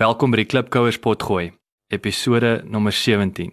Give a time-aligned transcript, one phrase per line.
[0.00, 1.50] Welkom by die Klipkouers potgooi,
[1.92, 3.50] episode nommer 17.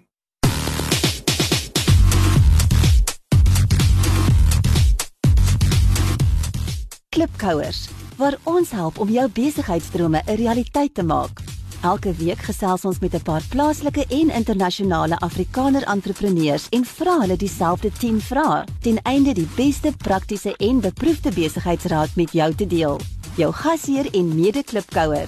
[7.12, 7.82] Klipkouers,
[8.16, 11.44] waar ons help om jou besigheidsdrome 'n realiteit te maak.
[11.84, 17.38] Elke week gesels ons met 'n paar plaaslike en internasionale Afrikaner entrepreneurs en vra hulle
[17.38, 23.00] dieselfde 10 vrae ten einde die beste praktiese en beproefde besigheidsraad met jou te deel.
[23.36, 25.28] Jou gasheer en mede-klipkouer,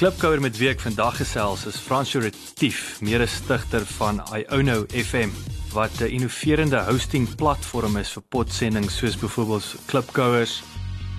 [0.00, 5.28] Klipkouer met wie ek vandag gesels is Fransjo Retief, mede-stigter van Iono FM
[5.74, 10.62] wat 'n innoverende hosting platform is vir podsendings soos byvoorbeeld Klipkouers,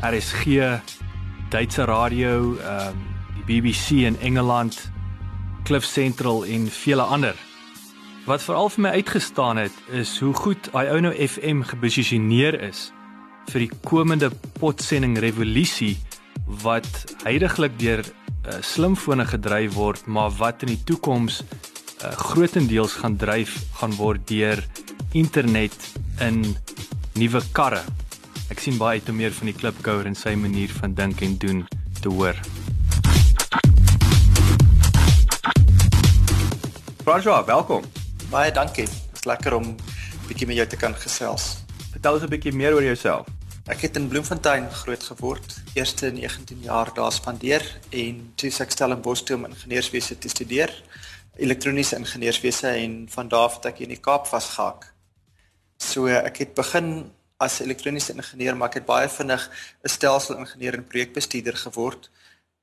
[0.02, 0.82] RSG,
[1.50, 2.98] Duitse radio, ehm um,
[3.36, 4.92] die BBC in Engeland,
[5.64, 7.36] Cliff Central en vele ander.
[8.26, 12.92] Wat veral vir my uitgestaan het is hoe goed Iono FM geposisioneer is
[13.46, 15.98] vir die komende podsending revolusie
[16.48, 18.06] wat heidaglik deur
[18.48, 24.26] uh, slimfone gedryf word, maar wat in die toekoms uh, grootendeels gaan dryf gaan word
[24.30, 24.64] deur
[25.12, 25.76] internet
[26.20, 26.44] in
[27.20, 27.84] nuwe karre.
[28.52, 31.38] Ek sien baie uit om meer van die klipkouer en sy manier van dink en
[31.38, 31.66] doen
[32.02, 32.38] te hoor.
[37.02, 37.86] François, welkom.
[38.30, 38.86] Baie dankie.
[38.86, 39.76] Dit is lekker om
[40.28, 41.64] bietjie met jou te kan gesels.
[41.92, 43.28] Vertel ons 'n bietjie meer oor jouself.
[43.66, 45.62] Ek het in Bloemfontein groot geword.
[45.74, 50.74] Eerste 19 jaar daar spandeer en toe ek Stellenbosch toe om ingenieurswese te studeer
[51.36, 54.90] elektroniese ingenieurswese en van daar af het ek in die Kaap vasgehak.
[55.82, 59.48] So ek het begin as elektroniese ingenieur, maar ek het baie vinnig
[59.84, 62.10] 'n stelsel-ingenieur en projekbestuurder geword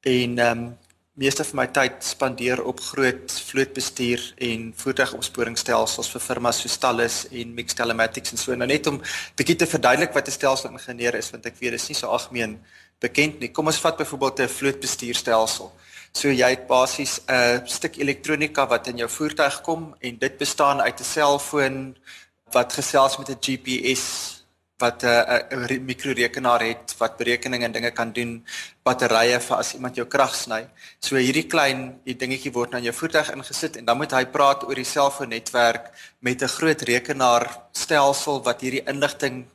[0.02, 0.76] en ehm um,
[1.18, 7.54] meeste van my tyd spandeer op groot vlootbestuur en voertuigopsporingsstelsels vir firmas so Stallis en
[7.56, 8.54] Mix Telematics en so.
[8.54, 9.00] Nou net om
[9.38, 12.58] bietjie te verduidelik wat 'n stelsel-ingenieur is, want ek weet dit is nie so algemeen
[13.00, 13.50] bekend nie.
[13.50, 15.72] Kom ons vat byvoorbeeld 'n vlootbestuurstelsel.
[16.12, 20.80] So jy het basies 'n stuk elektronika wat in jou voertuig kom en dit bestaan
[20.80, 21.96] uit 'n selfoon
[22.52, 24.37] wat gesels met 'n GPS
[24.78, 25.08] wat 'n
[25.50, 28.44] 'n mikrorekenaar het wat berekeninge en dinge kan doen,
[28.82, 30.68] batterye vir as iemand jou krag sny.
[31.00, 34.24] So hierdie klein hier dingetjie word nou in jou voertuig ingesit en dan moet hy
[34.24, 35.90] praat oor die selfoonnetwerk
[36.20, 39.46] met 'n groot rekenaarstelsel wat hierdie inligting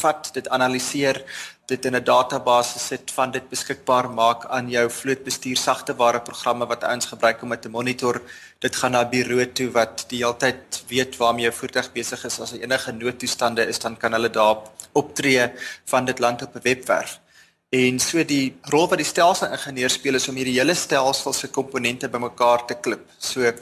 [0.00, 1.22] vat, dit analiseer,
[1.66, 6.84] dit in 'n database sit, van dit beskikbaar maak aan jou vlootbestuur sagteware programme wat
[6.84, 8.22] ouens gebruik om dit te monitor.
[8.58, 12.40] Dit gaan na bureau toe wat die hele tyd weet waarmee jou voertuig besig is.
[12.40, 14.56] As enige noodtoestande is, dan kan hulle daar
[14.92, 15.50] optree
[15.84, 17.20] van dit land op 'n webwerf.
[17.68, 22.08] En so die rol wat die stelsel-ingenieur speel is om hierdie hele stelsel se komponente
[22.08, 23.02] bymekaar te klip.
[23.18, 23.52] So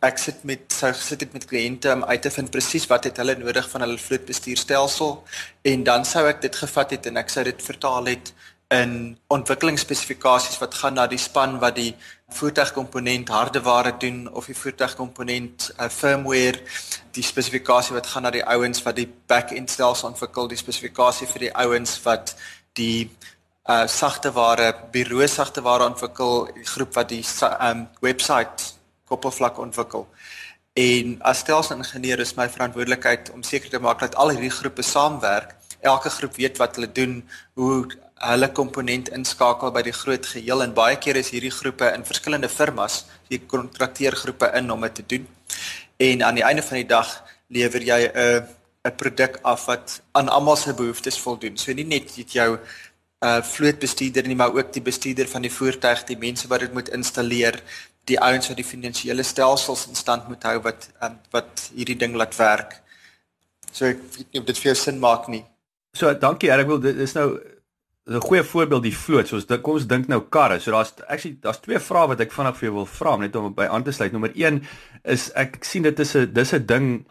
[0.00, 3.18] ek sit met sou gesit het met kliënte om uit te vind presies wat het
[3.20, 5.18] hulle nodig van hulle vlootbestuurstelsel
[5.72, 8.32] en dan sou ek dit gevat het en ek sou dit vertaal het
[8.72, 8.94] in
[9.34, 11.90] ontwikkelingsspesifikasies wat gaan na die span wat die
[12.38, 16.62] voertuigkomponent hardeware doen of die voertuigkomponent uh, firmware
[17.12, 21.48] die spesifikasie wat gaan na die ouens wat die back-end stelsel ontwikkel die spesifikasie vir
[21.48, 22.36] die ouens wat
[22.78, 23.10] die
[23.68, 27.24] uh sagteware bureau sagteware ontwikkel die groep wat die
[27.68, 28.70] um webwerf
[29.10, 30.06] koppelvlak ontwikkel.
[30.78, 35.56] En as stelsel-ingenieur is my verantwoordelikheid om seker te maak dat al hierdie groepe saamwerk.
[35.80, 37.16] Elke groep weet wat hulle doen,
[37.58, 37.88] hoe
[38.20, 42.50] hulle komponent inskakel by die groot geheel en baie keer is hierdie groepe in verskillende
[42.52, 45.26] firmas, jy kontrakteer groepe in om dit te doen.
[46.00, 47.08] En aan die einde van die dag
[47.48, 48.46] lewer jy 'n
[48.84, 51.56] 'n produk af wat aan almal se behoeftes voldoen.
[51.56, 52.58] So nie net dit jou
[53.20, 56.88] uh vlootbestuurder nie, maar ook die bestuurder van die voertuig, die mense wat dit moet
[56.88, 57.60] installeer,
[58.10, 62.16] die ouens wat die finansiële stelsels in stand moet hou wat um, wat hierdie ding
[62.18, 62.76] laat werk.
[63.70, 65.44] So ek weet nie of dit vir jou sin maak nie.
[65.96, 67.38] So dankie Erik, wil dit is nou
[68.10, 69.28] 'n goeie voorbeeld die vloot.
[69.28, 70.58] So dit kom ons dink nou karre.
[70.60, 73.54] So daar's actually daar's twee vrae wat ek vinnig vir jou wil vra net om
[73.54, 74.12] by aan te sluit.
[74.12, 74.62] Nommer 1
[75.04, 77.06] is ek sien dit is 'n dis 'n ding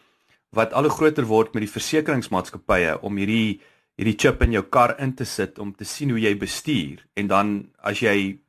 [0.52, 3.62] wat al hoe groter word met die versekeringsmaatskappye om hierdie
[4.00, 7.28] hierdie chip in jou kar in te sit om te sien hoe jy bestuur en
[7.28, 8.40] dan as jy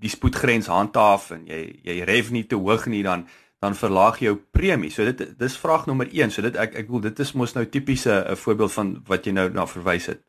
[0.00, 3.26] die spoedgrens handhaaf en jy jy ref nie te hoog nie dan
[3.60, 4.90] dan verlaag jou premie.
[4.92, 6.30] So dit dis vraag nommer 1.
[6.30, 9.32] So dit ek ek wil dit is mos nou tipiese 'n voorbeeld van wat jy
[9.32, 10.20] nou na verwys het.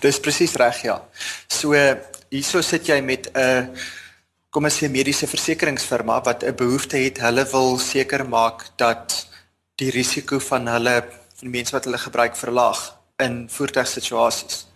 [0.00, 1.02] Dis presies reg ja.
[1.48, 1.74] So
[2.30, 3.74] hierso sit jy met 'n
[4.50, 9.28] kom ons sê mediese versekeringsfirma wat 'n behoefte het, hulle wil seker maak dat
[9.76, 11.02] die risiko van hulle
[11.40, 12.80] van die mense wat hulle gebruik verlaag
[13.18, 14.66] in voertuigsituasies.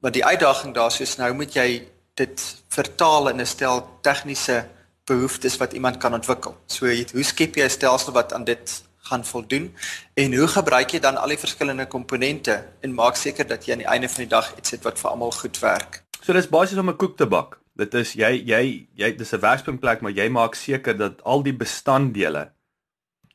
[0.00, 1.88] Maar die uitdaging daarso is nou moet jy
[2.18, 4.66] dit vertaal in 'n stel tegniese
[5.08, 6.56] behoeftes wat iemand kan ontwikkel.
[6.66, 9.74] So hoe skep jy 'n stelsel wat aan dit gaan voldoen
[10.14, 13.84] en hoe gebruik jy dan al die verskillende komponente en maak seker dat jy aan
[13.84, 16.02] die einde van die dag iets het wat vir almal goed werk.
[16.20, 17.58] So dis basies om 'n koek te bak.
[17.76, 21.56] Dit is jy jy jy dis 'n werkspunplek maar jy maak seker dat al die
[21.56, 22.52] bestanddele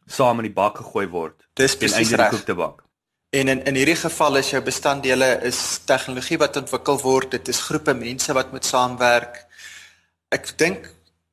[0.05, 1.47] saam in die bak gegooi word.
[1.53, 2.29] Dis presies reg.
[2.29, 2.82] koek te bak.
[3.33, 5.59] En in in hierdie geval is jou bestanddele is
[5.89, 7.31] tegnologie wat ontwikkel word.
[7.31, 9.39] Dit is groepe mense wat moet saamwerk.
[10.29, 10.85] Ek dink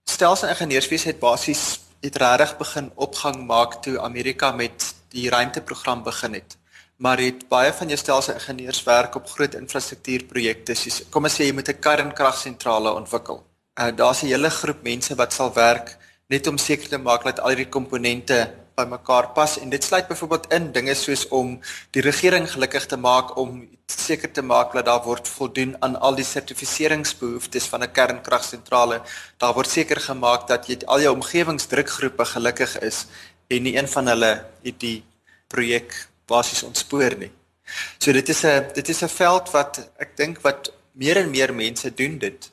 [0.08, 1.64] stelsingenieurswese het basies
[2.00, 6.56] het regtig begin opgang maak toe Amerika met die ruimteprogram begin het.
[6.96, 11.52] Maar het baie van jou stelsingenieurs werk op groot infrastruktuurprojekte soos kom ons sê jy
[11.52, 13.44] moet 'n kernkragsentrale ontwikkel.
[13.80, 15.98] Uh, Daar's 'n hele groep mense wat sal werk
[16.28, 20.48] net om seker te maak dat al hierdie komponente bymekaar pas en dit sluit byvoorbeeld
[20.56, 21.58] in dinge soos om
[21.96, 26.14] die regering gelukkig te maak om seker te maak dat daar word voldoen aan al
[26.18, 29.02] die sertifiseringsbehoeftes van 'n kernkragsentrale.
[29.38, 33.06] Daar word seker gemaak dat jy al jou omgewingsdrukgroepe gelukkig is
[33.48, 34.32] en nie een van hulle
[34.62, 35.04] het die
[35.48, 37.32] projek basies ontspoor nie.
[37.98, 41.54] So dit is 'n dit is 'n veld wat ek dink wat meer en meer
[41.54, 42.50] mense doen dit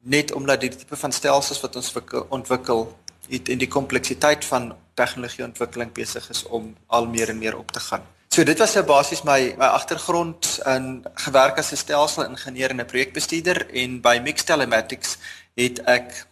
[0.00, 1.92] net omdat die tipe van stelsels wat ons
[2.28, 2.96] ontwikkel
[3.28, 7.80] het en die kompleksiteit van tegnologieontwikkeling besig is om al meer en meer op te
[7.80, 8.02] gaan.
[8.30, 12.86] So dit was nou basies my my agtergrond in gewerk as 'n stelsel-ingenieur en 'n
[12.86, 15.16] projekbestuurder en by Mix Telematics
[15.54, 16.26] het ek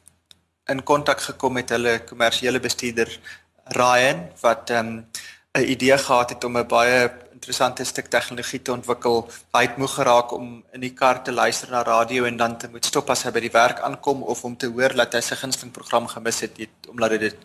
[0.67, 3.19] in kontak gekom met hulle kommersiële bestuurder
[3.65, 5.07] Ryan wat ehm, 'n
[5.53, 9.29] um, idee gehad het om 'n baie interessante stuk tegnologie te ontwikkel.
[9.55, 12.69] Hy het moeg geraak om in die kar te luister na radio en dan te
[12.69, 15.35] moet stop as hy by die werk aankom of om te hoor dat hy sy
[15.35, 17.37] gunsteling program gemis het, het omdat dit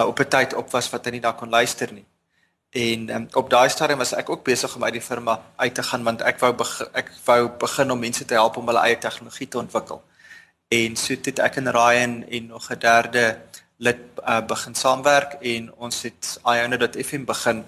[0.00, 2.06] uh, op 'n tyd op was wat hy nie daar kon luister nie.
[2.70, 5.82] En um, op daai stadium was ek ook besig om uit die firma uit te
[5.82, 6.54] gaan want ek wou
[6.92, 10.02] ek wou begin om mense te help om hulle eie tegnologie te ontwikkel.
[10.68, 13.38] En so het ek en Ryan en nog 'n derde
[13.76, 13.98] lid
[14.28, 17.64] uh, begin saamwerk en ons het iona.fm begin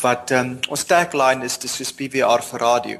[0.00, 2.98] wat um, ons tagline is dis soos PVR vir radio.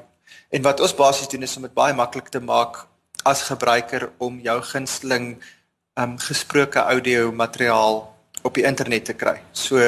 [0.51, 2.87] En wat ons basies doen is om dit baie maklik te maak
[3.25, 5.43] as gebruiker om jou gunsteling
[5.99, 8.10] um, gesproke audio materiaal
[8.43, 9.41] op die internet te kry.
[9.53, 9.79] So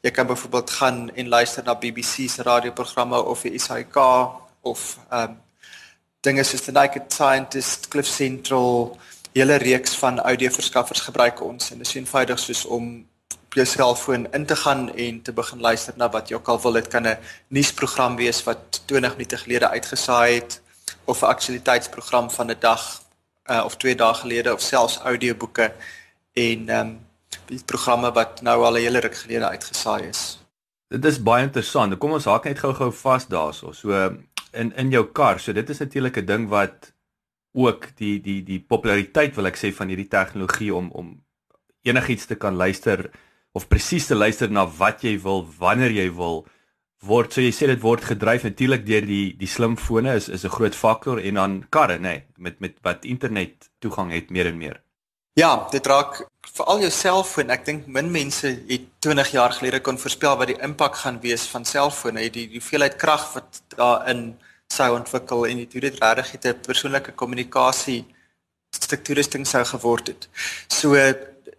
[0.00, 3.96] jy kan byvoorbeeld gaan en luister na BBC se radioprogramme of die SAK
[4.62, 5.36] of ehm um,
[6.20, 8.98] dinge soos The Naked Scientist, Cliff Central,
[9.32, 13.06] hele reeks van audioverskaffers gebruik ons en dit is eenvoudig soos om
[13.48, 16.60] op jou selfoon in te gaan en te begin luister na wat jy ook al
[16.60, 16.72] wil.
[16.72, 17.18] Dit kan 'n
[17.48, 20.60] nuusprogram wees wat 20 minute gelede uitgesaai het
[21.04, 23.02] of 'n aktualiteitsprogram van 'n dag
[23.50, 25.72] uh, of 2 dae gelede of selfs audioboeke
[26.32, 27.07] en ehm um,
[27.48, 30.38] die programme wat nou al 'n hele ruk gelede uitgesaai is.
[30.88, 31.98] Dit is baie interessant.
[31.98, 33.72] Kom ons haak net gou-gou vas daarso.
[33.72, 33.90] So
[34.52, 35.40] in in jou kar.
[35.40, 36.92] So dit is natuurlik 'n ding wat
[37.52, 41.24] ook die die die populariteit wil ek sê van hierdie tegnologie om om
[41.82, 43.10] enigiets te kan luister
[43.52, 46.46] of presies te luister na wat jy wil wanneer jy wil
[47.06, 50.56] word so jy sê dit word gedryf natuurlik deur die die slimfone is is 'n
[50.56, 54.58] groot faktor en dan karre nê nee, met met wat internet toegang het meer en
[54.58, 54.82] meer.
[55.38, 56.16] Ja, dit raak
[56.56, 57.52] veral jou selfoon.
[57.54, 61.44] Ek dink min mense het 20 jaar gelede kon voorspel wat die impak gaan wees
[61.52, 62.24] van selfone.
[62.24, 64.32] Die die hoeveelheid krag wat daarin
[64.72, 68.00] sou ontwikkel en dit hoe dit regtig 'n persoonlike kommunikasie
[68.74, 70.28] struktuurstelling sou geword het.
[70.68, 70.96] So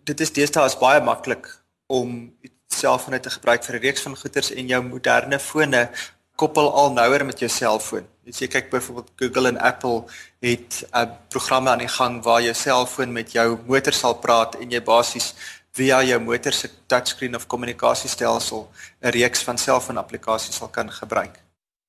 [0.04, 1.48] dit is deesdae is baie maklik
[1.88, 2.34] om
[2.68, 5.90] selfone te gebruik vir 'n reeks van goeders en jou moderne fone
[6.40, 8.08] koppel al nouer met jou selfoon.
[8.30, 10.04] As jy kyk byvoorbeeld Google en Apple
[10.46, 14.56] het 'n uh, programme aan die gang waar jou selfoon met jou motor sal praat
[14.56, 15.34] en jy basies
[15.72, 21.40] via jou motor se touchscreen of kommunikasiestelsel 'n reeks van selfoon-applikasies sal kan gebruik.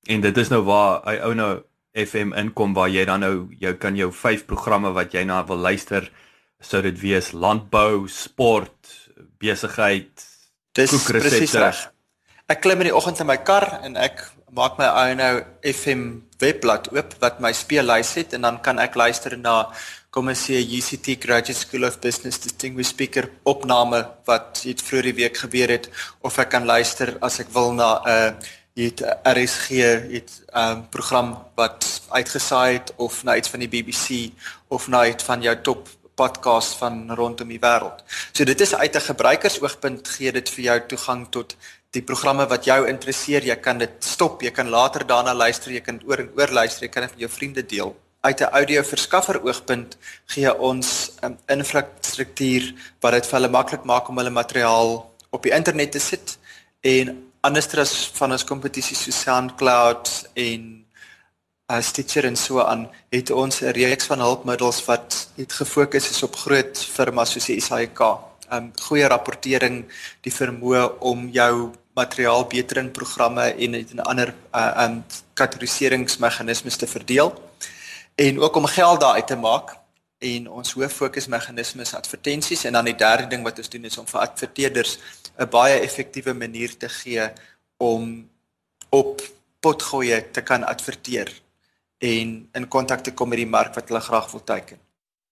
[0.07, 1.63] En dit is nou waar hy ou nou
[1.95, 5.57] FM inkom waar jy dan nou jou kan jou vyf programme wat jy na wil
[5.57, 6.11] luister
[6.61, 10.27] sou dit wees landbou, sport, besigheid,
[10.75, 11.91] kookresepte.
[12.51, 14.25] Ek klim in die oggend in my kar en ek
[14.59, 15.35] maak my ou nou
[15.71, 16.01] FM
[16.43, 19.69] webblad oop wat my speellys het en dan kan ek luister na
[20.11, 25.19] kom ons sê UCT Graduate School of Business Distinguished Speaker opname wat het vroeër die
[25.21, 25.87] week gebeur het
[26.27, 28.99] of ek kan luister as ek wil na 'n uh, het
[29.37, 29.69] RSG
[30.11, 34.35] het 'n um, program wat uitgesaai het of na iets van die BBC
[34.69, 38.03] of na iets van jou top podcast van rondom die wêreld.
[38.33, 41.57] So dit is uit 'n gebruikersoogpunt gee dit vir jou toegang tot
[41.91, 45.81] die programme wat jou interesseer, jy kan dit stop, jy kan later daarna luister, jy
[45.81, 47.97] kan oor en oor luister, jy kan dit met jou vriende deel.
[48.21, 54.09] uit 'n audio verskaffer oogpunt gee ons um, infrastruktuur wat dit vir hulle maklik maak
[54.09, 54.91] om hulle materiaal
[55.31, 56.39] op die internet te sit
[56.81, 60.85] en andersters van ons kompetisie so SoundCloud en
[61.73, 66.23] uh, Stitcher en so aan het ons 'n reeks van hulpmiddels wat het gefokus is
[66.23, 68.01] op groot firmas soos die SAIK.
[68.53, 69.85] Um goeie rapportering,
[70.21, 75.05] die vermoë om jou materiaal beter in programme en in ander uh um
[75.35, 77.35] kategoriseringsmeganismes te verdeel
[78.15, 79.77] en ook om geld daar uit te maak
[80.19, 83.99] en ons hoof fokusmeganisme is advertensies en dan die derde ding wat ons doen is
[83.99, 84.99] om vir adverteerders
[85.39, 87.31] 'n baie effektiewe manier te gee
[87.77, 88.29] om
[88.91, 89.23] op
[89.61, 91.33] potgoeie te kan adverteer
[91.99, 94.79] en in kontak te kom met die mark wat hulle graag wil teiken.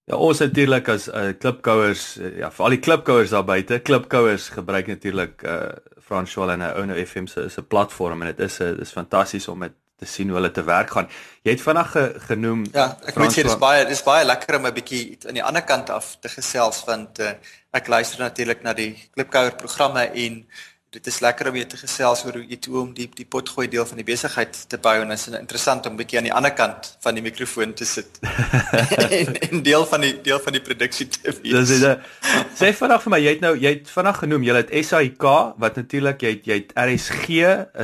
[0.08, 4.48] Ja, ons natuurlik as uh, klipkouers, uh, ja, vir al die klipkouers daar buite, klipkouers
[4.56, 5.68] gebruik natuurlik uh
[6.08, 9.60] Francois en Ono FM se is 'n platform en dit is 'n dis fantasties om
[9.60, 11.08] dit te sien hoe hulle te werk gaan.
[11.42, 14.66] Jy het vinnig ge, genoem Ja, ek moet sê dis baie dis baie lekker om
[14.66, 17.32] 'n bietjie aan die ander kant af te gesels want uh,
[17.70, 20.46] ek luister natuurlik na die klipkouer programme en
[20.90, 23.66] dit is lekker om weer te gesels oor hoe jy toe om die die potgooi
[23.68, 26.32] deel van die besigheid te bou en dit is interessant om 'n bietjie aan die
[26.32, 28.18] ander kant van die mikrofoon te sit.
[29.20, 31.68] en, en deel van die deel van die produksie te wees.
[31.68, 32.08] Dis dit.
[32.56, 35.28] Sê vanaand vir my, jy het nou jy het vanaand genoem, jy het SAIK
[35.60, 37.28] wat natuurlik jy het jy het RSG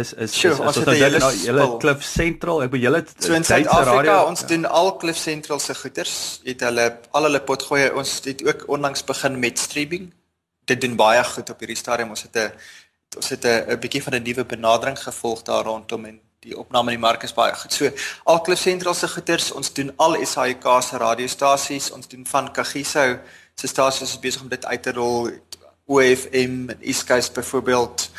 [0.00, 3.36] is is sure, is, is, ons het nou julle Cliff Central, ek bedoel dit so
[3.36, 4.50] in Suid-Afrika, ons ja.
[4.54, 6.40] doen al Cliff Central se goeders.
[6.44, 10.12] Het hulle al hulle potgooi ons het ook onlangs begin met streaming.
[10.64, 12.14] Dit doen baie goed op hierdie stadium.
[12.16, 12.52] Ons het 'n
[13.16, 16.98] ons het 'n bietjie van 'n nuwe benadering gevolg daar rondom en die opname in
[16.98, 17.72] die mark is baie goed.
[17.72, 17.90] So
[18.24, 23.18] Alklif Sentral se goeders, ons doen al SAIK se radiostasies, ons doen van Kagiso
[23.54, 25.30] se stasies is besig om dit uit te rol
[25.86, 28.10] OFM en Coast byvoorbeeld.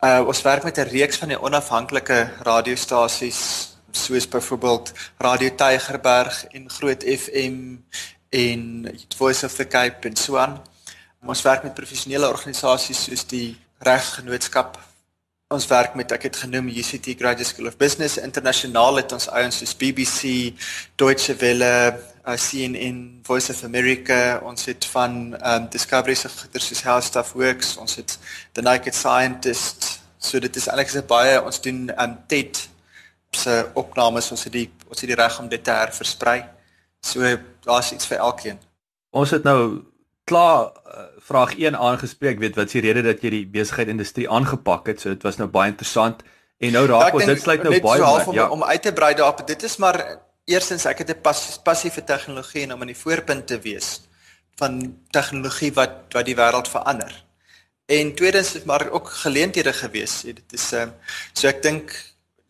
[0.00, 6.70] Uh ons werk met 'n reeks van die onafhanklike radiostasies soos byvoorbeeld Radio Tygerberg en
[6.70, 7.76] Groot FM
[8.28, 10.62] en Voice of the Cape en so aan.
[11.26, 14.78] Ons werk met professionele organisasies soos die regsgenootskap.
[15.50, 19.56] Ons werk met ek het genoem UCT Graduate School of Business internasionaal het ons ouens
[19.58, 20.52] soos BBC,
[21.00, 21.72] Deutsche Welle,
[22.22, 27.34] uh, CNN, Voice of America, ons het van um Discovery se goeder soos How Stuff
[27.34, 28.18] Works, ons het
[28.52, 29.88] The Naked Scientist.
[30.20, 32.68] So dit is eintlik se baie ons doen um TED
[33.34, 36.44] se opnames, ons het die ons het die reg om dit te herversprei.
[37.02, 37.24] So
[37.64, 38.60] daar's iets vir elkeen.
[39.10, 39.89] Ons het nou
[40.30, 44.92] klaar uh, vraag 1 aangespreek weet wat se rede dat jy die besigheid industrie aangepak
[44.92, 45.02] het?
[45.02, 46.22] So dit was nou baie interessant.
[46.60, 48.48] En nou raak ja, ons dit sluit nou baie so om, ja.
[48.52, 50.00] om uit te brei daarop dit is maar
[50.50, 54.00] eerstens ek het 'n pas, passie vir tegnologie en om aan die voorpunt te wees
[54.60, 57.12] van tegnologie wat wat die wêreld verander.
[57.86, 60.92] En tweedens is maar ook geleenthede gewees dit is um,
[61.32, 61.96] so ek dink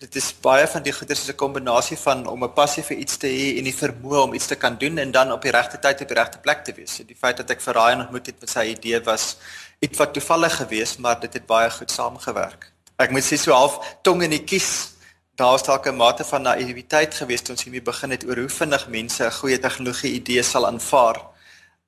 [0.00, 3.16] dit is baie van die goeders is 'n kombinasie van om 'n passie vir iets
[3.16, 5.78] te hê en die vermoë om iets te kan doen en dan op die regte
[5.78, 6.94] tyd op die regte plek te wees.
[6.94, 9.36] So die feit dat ek vir Ryan ontmoet het met sy idee was
[9.78, 12.72] iets wat toevallig gewees, maar dit het baie goed saamgewerk.
[12.96, 14.92] Ek moet sê so half tong in die kies.
[15.34, 18.48] Daar was dalk 'n mate van naïwiteit gewees toe ons hiermee begin het oor hoe
[18.48, 21.20] vinnig mense 'n goeie tegnologie idee sal aanvaar.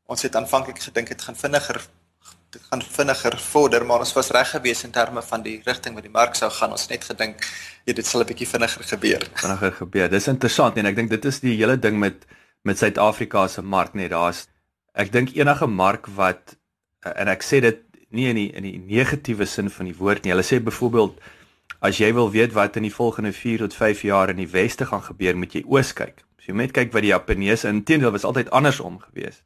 [0.07, 1.81] Ons het aanvanklik gedink dit gaan vinniger
[2.69, 6.13] gaan vinniger vorder, maar ons was reg gewees in terme van die rigting wat die
[6.13, 6.75] mark sou gaan.
[6.77, 7.45] Ons net gedink
[7.85, 9.23] ja, dit sal 'n bietjie vinniger gebeur.
[9.35, 10.09] Vinniger gebeur.
[10.09, 12.27] Dis interessant en ek dink dit is die hele ding met
[12.65, 14.11] met Suid-Afrika se mark net.
[14.11, 14.49] Daar's
[14.95, 16.57] ek dink enige mark wat
[17.01, 17.81] en ek sê dit
[18.11, 20.33] nie in die in die negatiewe sin van die woord nie.
[20.33, 21.19] Hulle sê byvoorbeeld
[21.81, 24.87] as jy wil weet wat in die volgende 4 tot 5 jaar in die weste
[24.87, 26.23] gaan gebeur, moet jy oos kyk.
[26.39, 29.43] As jy net kyk wat die Japaneese intedeel was altyd andersom geweest.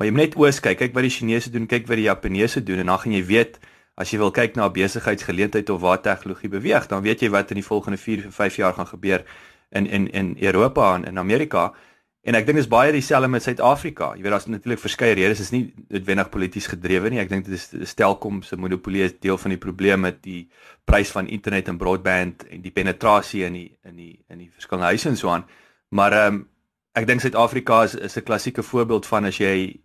[0.00, 2.62] Maar jy moet net oos kyk, kyk wat die Chinese doen, kyk wat die Japaneese
[2.64, 3.58] doen en dan gaan jy weet
[4.00, 7.50] as jy wil kyk na 'n besigheidsgeleentheid of waar tegnologie beweeg, dan weet jy wat
[7.50, 9.24] in die volgende 4 of 5 jaar gaan gebeur
[9.70, 11.74] in in in Europa en in Amerika.
[12.22, 14.14] En ek dink dit is baie dieselfde met Suid-Afrika.
[14.14, 17.18] Jy weet daar's natuurlik verskeie redes, dit is nie noodwendig polities gedrewe nie.
[17.18, 20.48] Ek dink dit is Telkom se monopolie is deel van die probleem met die
[20.84, 24.86] prys van internet en broadband en die penetrasie in die in die in die verskillende
[24.86, 25.44] huise en so aan.
[25.90, 26.48] Maar ehm um,
[26.94, 29.80] ek dink Suid-Afrika is is 'n klassieke voorbeeld van as jy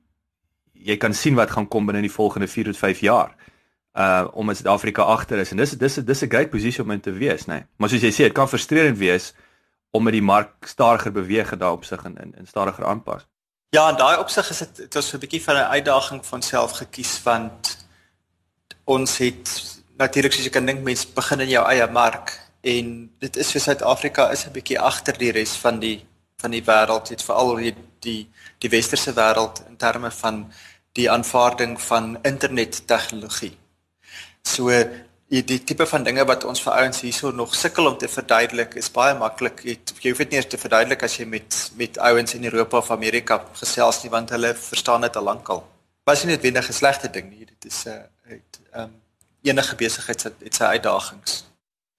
[0.86, 3.36] jy kan sien wat gaan kom binne die volgende 4 tot 5 jaar.
[3.96, 7.01] Uh om in Suid-Afrika agter is en dis dis dis 'n great posisie om in
[7.01, 7.54] te wees, nê.
[7.54, 7.63] Nee.
[7.77, 9.34] Maar soos jy sê, dit kan frustrerend wees
[9.92, 13.25] om met die mark stadiger beweeg en daarop sig en in stadiger aanpas.
[13.70, 16.72] Ja, en daai opsig is dit dit was 'n bietjie van 'n uitdaging van self
[16.72, 17.77] gekies want
[18.84, 23.38] ons het natuurlik soos jy kan dink mense begin in jou eie mark en dit
[23.38, 26.06] is vir Suid-Afrika is 'n bietjie agter die res van die
[26.42, 30.51] van die wêreld, dit veral die die die westerse wêreld in terme van
[30.96, 33.54] die aanvaarding van internettegnologie.
[34.46, 34.72] So
[35.28, 38.92] die tipe van dinge wat ons vir ouens hierso nog sukkel om te verduidelik is
[38.94, 39.64] baie maklik.
[39.66, 39.78] Jy,
[40.12, 43.40] hoef dit nie eens te verduidelik as jy met met ouens in Europa of Amerika
[43.60, 45.66] gesels nie want hulle verstaan dit al lankal.
[46.06, 47.46] Was nie noodwendig 'n slegte ding nie.
[47.46, 48.40] Dit is 'n uh,
[48.72, 49.02] ehm um,
[49.42, 51.44] enige besigheid het sy uitdagings.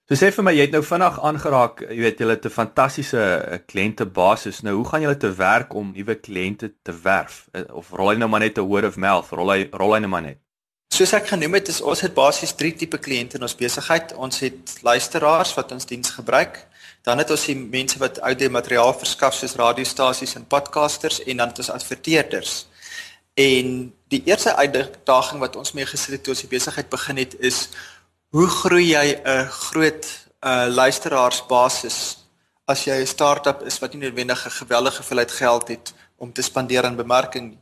[0.07, 3.19] So sê vir my jy het nou vinnig aangeraak, jy weet jy het 'n fantastiese
[3.19, 4.61] eh, kliëntebasis.
[4.63, 7.49] Nou hoe gaan julle te werk om nuwe kliënte te werf?
[7.51, 9.27] Eh, of rol jy nou maar net 'n word of mouth?
[9.31, 10.37] Rol hy rol hy nou maar net?
[10.95, 14.13] Soos ek genoem het, is ons het basies drie tipe kliënte in ons besigheid.
[14.15, 16.65] Ons het luisteraars wat ons diens gebruik.
[17.03, 21.47] Dan het ons die mense wat audio materiaal verskaf soos radiostasies en podcasters en dan
[21.49, 22.67] het ons adverteerders.
[23.35, 27.35] En die eerste uitdaging wat ons mee gesit het toe ons die besigheid begin het
[27.39, 27.69] is
[28.35, 30.05] hoe groei jy 'n groot
[30.43, 32.17] uh luisteraarsbasis
[32.65, 36.41] as jy 'n start-up is wat nie noodwendig 'n geweldige hoeveelheid geld het om te
[36.41, 37.59] spandeer aan bemarking nie.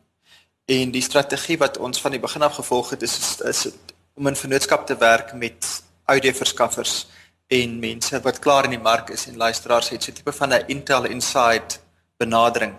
[0.66, 3.74] En die strategie wat ons van die begin af gevolg het is is, is
[4.16, 7.08] om in vennootskap te werk met audioverskaffers
[7.48, 10.54] en mense wat klaar in die mark is en luisteraars het so 'n tipe van
[10.54, 11.78] 'n Intel Inside
[12.18, 12.74] benadering.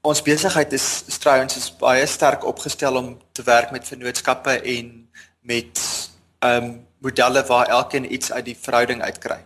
[0.00, 5.95] Ons besigheid is trouens is baie sterk opgestel om te werk met vennootskappe en met
[6.44, 9.38] um modelle waar elkeen iets uit die verhouding uitkry.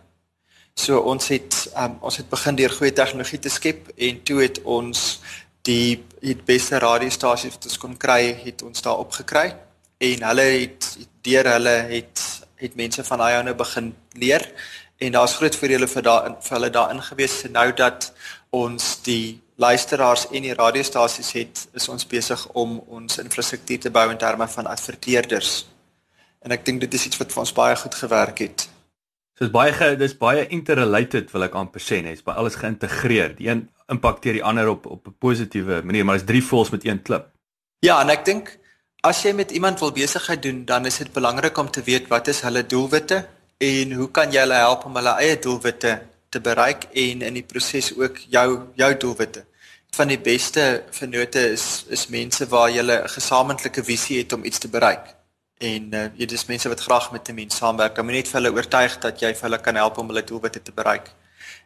[0.73, 4.61] So ons het um ons het begin deur goeie tegnologie te skep en toe het
[4.63, 5.21] ons
[5.67, 9.51] die die beste radiostasies wat ons kon kry, het ons daar opgekry.
[10.01, 10.87] En hulle het
[11.21, 12.21] deur hulle het
[12.61, 14.45] het mense van daai nou begin leer.
[15.01, 17.41] En daar's groot voordele vir daai vir hulle daarin gewees.
[17.49, 18.11] Nou dat
[18.49, 24.07] ons die luisteraars en die radiostasies het is ons besig om ons infrastruktuur te bou
[24.11, 25.65] in terme van adverteerders
[26.41, 28.65] En ek dink dit is iets wat vir ons baie goed gewerk het.
[29.37, 32.57] So dis baie ge, dis baie interrelated wil ek amper sê, net is baie alles
[32.61, 33.35] geïntegreer.
[33.37, 36.85] Die een impakteer die ander op op 'n positiewe manier, maar dis drie voels met
[36.85, 37.29] een klip.
[37.79, 38.57] Ja, en ek dink
[39.01, 42.27] as jy met iemand wil besigheid doen, dan is dit belangrik om te weet wat
[42.27, 46.83] is hulle doelwitte en hoe kan jy hulle help om hulle eie doelwitte te bereik
[46.93, 49.45] en in die proses ook jou jou doelwitte.
[49.95, 54.59] Van die beste vennote is is mense waar jy 'n gesamentlike visie het om iets
[54.59, 55.20] te bereik
[55.61, 57.97] en uh, jy dis mense wat graag met 'n mens saamwerk.
[57.97, 60.61] Jy moet net vir hulle oortuig dat jy vir hulle kan help om hulle doelwitte
[60.61, 61.11] te bereik.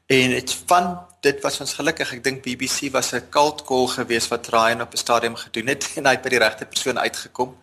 [0.08, 2.13] En dit van dit was ons gelukkig.
[2.13, 5.91] Ek dink BBC was 'n cold call geweest wat Ryan op 'n stadium gedoen het
[5.97, 7.58] en hy het by die regte persoon uitgekom.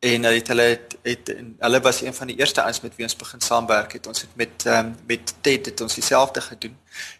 [0.00, 3.04] En hy het hulle het, het hulle was een van die eerste ouens met wie
[3.04, 4.06] ons begin saamwerk het.
[4.06, 6.76] Ons het met um, met Ted het ons dieselfde gedoen.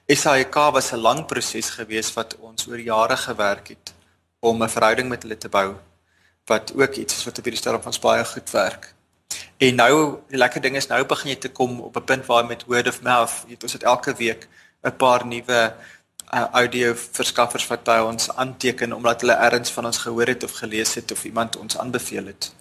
[0.06, 3.94] SAIK was 'n lang proses geweest wat ons oor jare gewerk het
[4.40, 5.74] om 'n verhouding met hulle te bou
[6.48, 8.94] wat ook iets is wat op hierdie stadium van ons baie goed werk.
[9.58, 9.92] En nou
[10.30, 12.88] die lekker ding is nou begin jy te kom op 'n punt waar met word
[12.88, 14.48] of mouth, jy het ons het elke week
[14.82, 15.74] 'n paar nuwe
[16.34, 20.52] uh, audio verskaffers wat by ons aanteken omdat hulle erns van ons gehoor het of
[20.52, 22.52] gelees het of iemand ons aanbeveel het.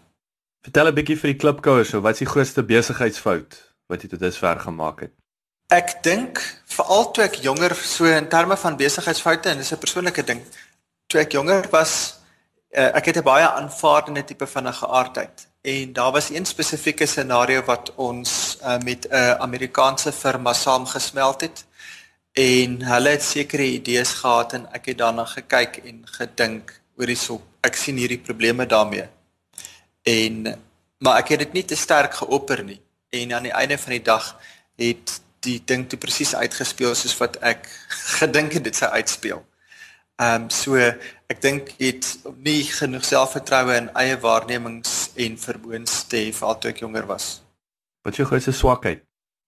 [0.62, 4.20] Vertel 'n bietjie vir die klipkouers, so wat is die grootste besigheidsfout wat jy tot
[4.20, 5.14] dusver gemaak het?
[5.68, 10.24] Ek dink veral toe ek jonger so in terme van besigheidsfoute en dis 'n persoonlike
[10.24, 10.42] ding.
[11.08, 12.17] Toe ek jonger was,
[12.78, 15.48] uh, ek het 'n baie aanvaardende tipe van 'n geaardheid.
[15.62, 21.66] En daar was een spesifieke scenario wat ons uh, met 'n Amerikaanse firma saamgesmelt het.
[22.32, 27.42] En hulle het sekere idees gehad en ek het daarna gekyk en gedink oor hierso
[27.62, 29.10] ek sien hierdie probleme daarmee.
[30.04, 30.62] En
[30.98, 32.82] maar ek het dit nie te sterk geopper nie.
[33.10, 34.40] En aan die einde van die dag
[34.76, 37.70] het die ding toe presies uitgespeel soos wat ek
[38.20, 39.46] gedink het dit sou uitspeel.
[40.18, 40.74] Ehm um, so
[41.30, 42.06] ek dink dit
[42.42, 47.28] nie genoeg selfvertroue in eie waarnemings en vermoëns te hê vir toe ek jonger was.
[48.02, 49.04] Wat is jou grootste swakheid?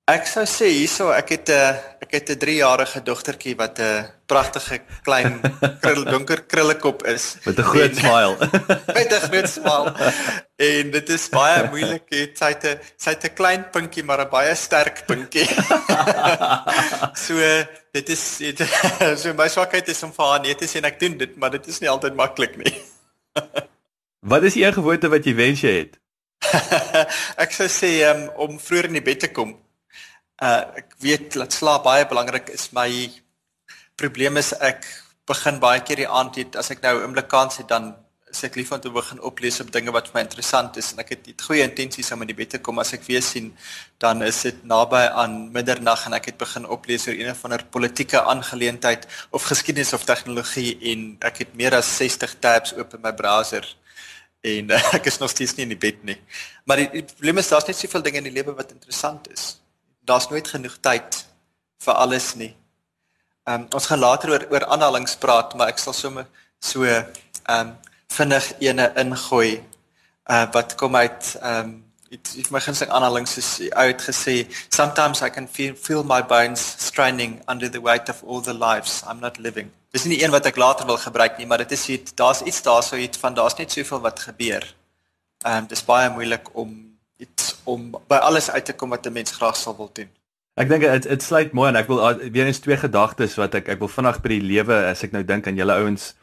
[0.09, 1.73] Ek sou sê hierso ek het 'n
[2.05, 5.41] ek het 'n 3-jarige dogtertjie wat 'n pragtige klein
[5.83, 8.37] krul donker krullekop is met 'n groot smile.
[8.97, 9.93] met 'n groot smile.
[10.57, 14.21] En dit is baie moeilik het sy het 'n sy het 'n klein puntjie maar
[14.21, 15.49] 'n baie sterk puntjie.
[17.25, 17.33] so
[17.95, 18.61] dit is dit,
[19.21, 21.53] so my swakheid is om vir haar nee te sê en ek doen dit, maar
[21.55, 22.73] dit is nie altyd maklik nie.
[24.31, 25.97] wat is die gewoonte wat jy wens jy het?
[27.43, 29.57] ek sou sê um, om vroeër in die bed te kom.
[30.39, 32.69] Uh ek weet dat slaap baie belangrik is.
[32.75, 32.87] My
[33.99, 34.85] probleem is ek
[35.29, 37.91] begin baie keer die aand het as ek nou 'n oomblik kans het dan
[38.29, 41.01] as ek lief om te begin oplees op dinge wat vir my interessant is en
[41.01, 42.79] ek het dit goeie intensies om in die bed te kom.
[42.81, 43.49] As ek weer sien
[44.01, 47.65] dan is dit naby aan middernag en ek het begin oplees oor een of ander
[47.73, 53.03] politieke aangeleentheid of geskiedenis of tegnologie en ek het meer as 60 tabs oop in
[53.05, 53.65] my browser
[54.45, 56.19] en ek is nog steeds nie in die bed nie.
[56.69, 59.57] Maar die, die probleem is daar's net soveel dinge in die lewe wat interessant is.
[60.05, 61.23] Daar's nooit genoeg tyd
[61.83, 62.53] vir alles nie.
[63.49, 66.27] Um, ons gaan later oor oor aanhalings praat maar ek sal sommer
[66.61, 67.05] so ehm
[67.49, 67.77] um,
[68.13, 69.63] vinnig ene ingooi
[70.29, 71.77] uh wat kom uit um,
[72.09, 74.33] Dit is my gunsteling aanhalings is uit gesê
[74.73, 79.03] sometimes I can feel feel my bones straining under the weight of all the lives
[79.05, 79.69] I'm not living.
[79.93, 82.61] Dis nie een wat ek later wil gebruik nie, maar dit is iets daar's iets
[82.65, 84.65] daarso iets van daar's net soveel wat gebeur.
[85.45, 86.73] Um, dis baie moeilik om
[87.21, 90.09] iets om by alles uit te kom wat 'n mens graag sou wil doen.
[90.57, 92.01] Ek dink dit dit sluit mooi en ek wil
[92.33, 95.23] weer eens twee gedagtes wat ek ek wil vinnig by die lewe as ek nou
[95.23, 96.13] dink aan julle ouens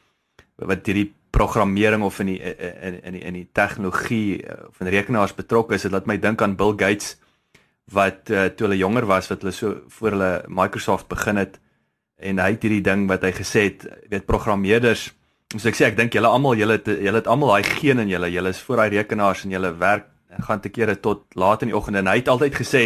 [0.56, 4.90] wat hierdie programmering of in die in in die in die tegnologie eh, of in
[4.92, 7.16] rekenaars betrokke is, dit laat my dink aan Bill Gates
[7.92, 11.60] wat uh, toe hulle jonger was wat hulle so voor hulle Microsoft begin het
[12.16, 15.10] en hy het hierdie ding wat hy gesê het, weet programmeerders,
[15.52, 18.30] soos ek sê, ek dink julle almal julle julle het almal daai geen in julle,
[18.32, 21.70] julle is voor daai rekenaars en julle werk en gaan te kere tot laat in
[21.70, 22.00] die oggend.
[22.00, 22.82] En hy het altyd gesê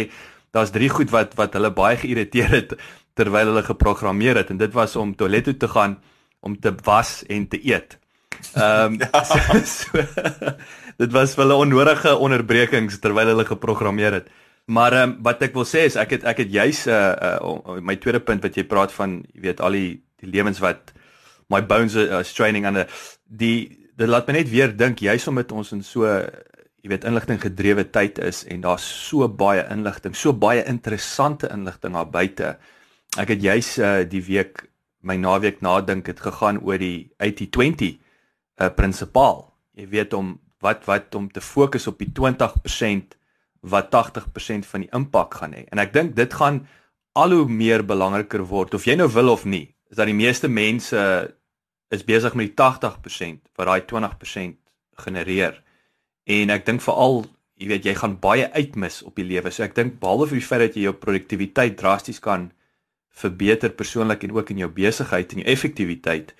[0.55, 2.75] daar's drie goed wat wat hulle baie geïrriteer het
[3.17, 4.51] terwyl hulle geprogrammeer het.
[4.53, 5.97] En dit was om toilet toe te gaan,
[6.39, 7.97] om te was en te eet.
[8.53, 9.23] Ehm um, ja.
[9.23, 9.37] so,
[9.77, 10.03] so,
[10.97, 14.31] dit was vir hulle onnodige onderbrekings terwyl hulle geprogrammeer het.
[14.65, 17.37] Maar ehm um, wat ek wil sê is ek het ek het juis 'n uh,
[17.41, 20.93] uh, my tweede punt wat jy praat van, jy weet al die die lewens wat
[21.49, 22.85] my bones are uh, straining aan
[23.25, 26.05] die dit laat my net weer dink juis omdat ons in so
[26.81, 31.93] jy weet inligting gedrewe tyd is en daar's so baie inligting, so baie interessante inligting
[31.93, 32.55] daar buite.
[33.21, 34.65] Ek het juis uh, die week
[35.05, 38.00] my naweek nadink het gegaan oor die 80/20 'n
[38.61, 39.47] uh, prinsipaal.
[39.73, 43.17] Jy weet om wat wat om te fokus op die 20%
[43.61, 45.65] wat 80% van die impak gaan hê.
[45.73, 46.63] En ek dink dit gaan
[47.17, 49.67] al hoe meer belangriker word of jy nou wil of nie.
[49.91, 51.01] Is dat die meeste mense
[51.91, 54.57] is besig met die 80% wat daai 20%
[55.03, 55.57] genereer.
[56.29, 57.25] En ek dink veral,
[57.59, 59.51] jy weet, jy gaan baie uitmis op die lewe.
[59.51, 62.49] So ek dink behalwe vir die feit dat jy jou produktiwiteit drasties kan
[63.21, 66.31] verbeter persoonlik en ook in jou besigheid en jou effektiwiteit,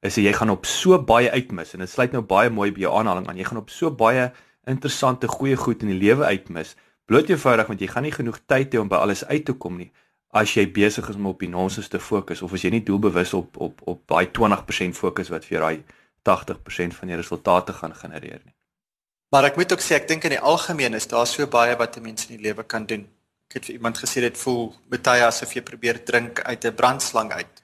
[0.00, 2.92] is jy gaan op so baie uitmis en dit sluit nou baie mooi by jou
[2.98, 3.36] aanhaling aan.
[3.36, 4.30] Jy gaan op so baie
[4.66, 6.76] interessante goeie goed in die lewe uitmis.
[7.06, 9.76] Bloot eenvoudig want jy gaan nie genoeg tyd hê om by alles uit te kom
[9.76, 9.90] nie
[10.30, 13.34] as jy besig is om op die nonsens te fokus of as jy nie doelbewus
[13.34, 15.82] op op op daai 20% fokus wat vir daai
[16.28, 18.54] 80% van die resultate gaan genereer nie.
[19.30, 21.96] Maar ek moet ook sê ek dink in die algemeen is daar so baie wat
[21.96, 23.08] 'n mens in die lewe kan doen.
[23.48, 27.32] Ek het vir iemand gesê dit voel baie asof jy probeer drink uit 'n brandslang
[27.32, 27.59] uit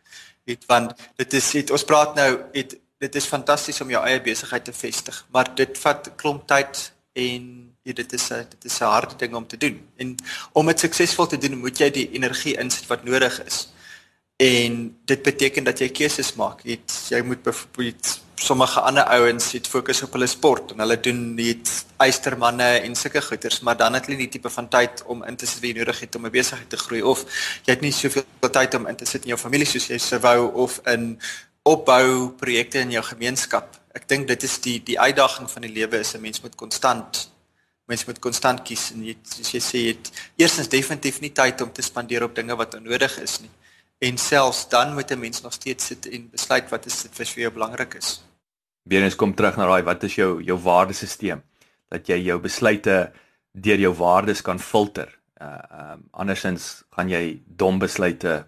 [0.46, 4.20] het want dit is het, ons praat nou het dit is fantasties om jou eie
[4.22, 8.78] besigheid te vestig maar dit vat klomp tyd en ja, dit is 'n dit is
[8.78, 9.88] 'n harde ding om te doen.
[9.96, 10.16] En
[10.52, 13.68] om dit suksesvol te doen moet jy die energie insit wat nodig is.
[14.36, 16.60] En dit beteken dat jy keuses maak.
[16.62, 21.20] Jy jy moet byvoorbeeld sommige ander ouens het fokus op hulle sport en hulle doen
[21.34, 21.70] net
[22.02, 25.46] eystermanne en sulke goeters, maar dan het hulle nie tipe van tyd om in te
[25.48, 27.24] sit wie nodig het om 'n besigheid te groei of
[27.64, 30.20] jy het nie soveel tyd om in te sit in jou familie soos jy sou
[30.20, 31.18] wou of in
[31.62, 33.80] opbou projekte in jou gemeenskap.
[33.94, 37.30] Ek dink dit is die die uitdaging van die lewe is 'n mens moet konstant
[37.86, 41.72] mens moet konstant kies en jy soos jy sê het eerstens definitief nie tyd om
[41.72, 43.50] te spandeer op dinge wat onnodig is nie.
[43.98, 47.28] En selfs dan moet 'n mens nog steeds sit en besluit wat is dit wat
[47.28, 48.25] vir jou belangrik is
[48.86, 51.42] weer eens kom terug na daai wat is jou jou waardesisteem
[51.90, 53.10] dat jy jou besluite
[53.52, 55.10] deur jou waardes kan filter.
[55.40, 58.44] Uh um andersins gaan jy dom besluite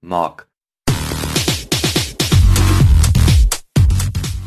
[0.00, 0.46] maak.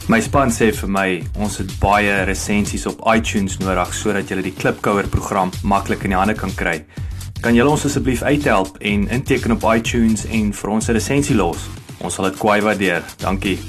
[0.07, 4.55] My span sê vir my ons het baie resensies op iTunes nodig sodat jy die
[4.55, 6.79] Klipkouer program maklik in die hande kan kry.
[7.43, 11.67] Kan julle ons asseblief uithelp en inteken op iTunes en vir ons 'n resensie los?
[11.99, 13.03] Ons sal dit kwai waardeer.
[13.17, 13.59] Dankie.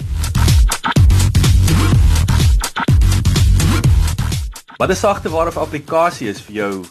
[4.78, 6.84] Wat 'n sagte ware of applikasie is vir jou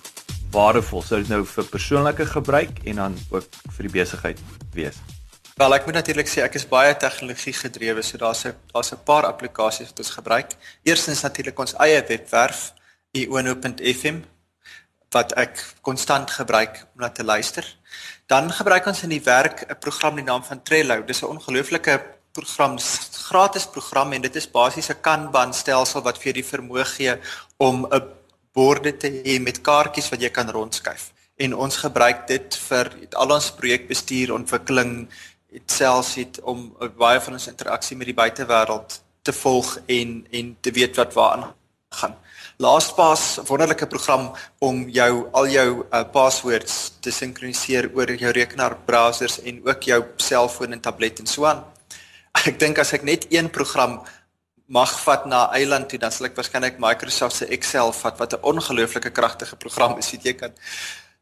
[0.52, 1.02] waardevol?
[1.02, 3.46] Sou dit nou vir persoonlike gebruik en dan ook
[3.76, 4.40] vir die besigheid
[4.74, 4.96] wees?
[5.56, 9.04] Wel, ek moet natuurlik sê ek is baie tegnologie gedrewe, so daar's 'n daar's 'n
[9.04, 10.52] paar applikasies wat ons gebruik.
[10.84, 12.74] Eerstens natuurlik ons eie webwerf
[13.12, 14.20] iono.fm
[15.10, 17.78] wat ek konstant gebruik om na te luister.
[18.26, 21.04] Dan gebruik ons in die werk 'n program met die naam van Trello.
[21.06, 22.78] Dis 'n ongelooflike program,
[23.30, 27.14] gratis program en dit is basies 'n Kanban stelsel wat vir jou die vermoë gee
[27.58, 28.04] om 'n
[28.54, 31.12] borde te hê met kaartjies wat jy kan rondskuif.
[31.38, 35.08] En ons gebruik dit vir al ons projekbestuur, ontwikkeling,
[35.66, 40.72] selfs het om baie van ons interaksie met die buitewêreld te volg en en te
[40.72, 41.54] weet wat waaraan
[41.90, 42.16] gaan.
[42.58, 49.40] LastPass, wonderlike program om jou al jou uh, passwords te sinkroniseer oor jou rekenaar, browsers
[49.42, 51.77] en ook jou selfoon en tablet en so aan
[52.46, 54.02] ek dink as ek net een program
[54.68, 58.44] mag vat na eiland toe dan sal ek waarskynlik Microsoft se Excel vat wat 'n
[58.44, 60.54] ongelooflike kragtige program is wat jy kan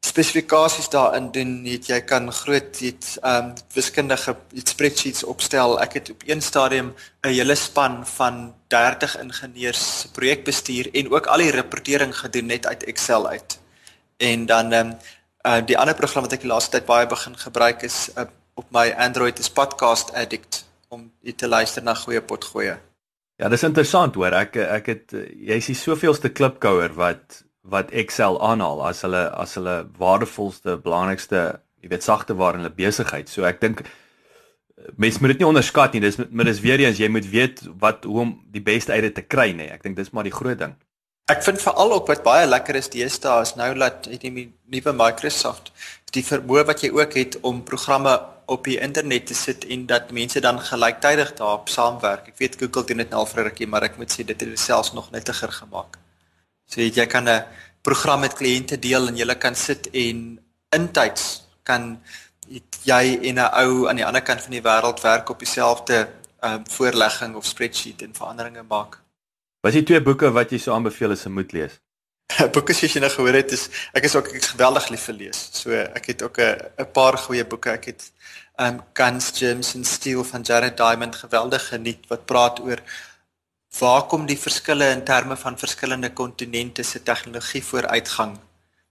[0.06, 5.80] spesifikasies daarin doen het jy kan groot het ehm um, wiskundige het spreadsheets opstel.
[5.82, 11.38] Ek het op een stadium 'n hele span van 30 ingenieurs projekbestuur en ook al
[11.38, 13.60] die rapportering gedoen net uit Excel uit.
[14.18, 14.98] En dan ehm um,
[15.46, 18.24] uh, die ander program wat ek die laaste tyd baie begin gebruik is uh,
[18.54, 20.65] op my Android is Podcast Addict
[20.96, 22.80] om te luister na goeie potgoeie
[23.36, 24.32] Ja, dis interessant hoor.
[24.32, 29.76] Ek ek het jy sien soveelste klipkouer wat wat Excel aanhaal as hulle as hulle
[30.00, 31.42] waardevolste, belangrikste,
[31.82, 33.30] jy weet sagte waar in hulle besigheid.
[33.30, 33.84] So ek dink
[35.02, 36.04] mense moet dit nie onderskat nie.
[36.06, 39.18] Dis maar dis weer eens jy moet weet wat hoe om die beste uit dit
[39.20, 39.68] te kry nê.
[39.74, 40.78] Ek dink dis maar die groot ding.
[41.28, 45.74] Ek vind veral ook wat baie lekker is deesdae is nou dat die nuwe Microsoft
[46.16, 48.14] die vermoë wat jy ook het om programme
[48.46, 52.28] op die internet te sit en dat mense dan gelyktydig daarop saamwerk.
[52.28, 54.40] Ek weet Google doen dit nou al vir 'n rukkie, maar ek moet sê dit
[54.40, 55.98] het dit selfs nog nuttiger gemaak.
[56.66, 57.46] So weet jy kan 'n
[57.82, 62.02] program met kliënte deel en jy kan sit en intyds kan
[62.84, 66.08] jy en 'n ou aan die ander kant van die wêreld werk op dieselfde
[66.40, 69.02] ehm um, voorlegging of spreadsheet en veranderinge maak.
[69.62, 71.80] Wat is die twee boeke wat jy sou aanbeveel as 'n moet lees?
[72.56, 75.18] boeke soos jy nou gehoor het is ek is ook ek is geweldig lief vir
[75.20, 75.42] lees.
[75.54, 77.72] So ek het ook 'n 'n paar goeie boeke.
[77.72, 78.12] Ek het
[78.58, 82.82] um Guns Gems and Steel van Jared Diamond geweldig geniet wat praat oor
[83.80, 88.40] waar kom die verskille in terme van verskillende kontinente se tegnologie vooruitgang